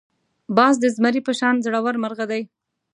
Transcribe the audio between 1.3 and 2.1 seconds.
شان زړور